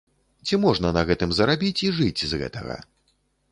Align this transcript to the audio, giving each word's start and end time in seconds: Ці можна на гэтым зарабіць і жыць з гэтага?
Ці 0.47 0.57
можна 0.63 0.91
на 0.97 1.03
гэтым 1.09 1.35
зарабіць 1.41 1.83
і 1.89 1.93
жыць 2.01 2.25
з 2.35 2.43
гэтага? 2.43 2.81